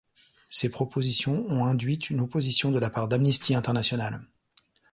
[0.49, 4.19] Ces propositions ont induites une opposition de la part d'Amnesty International.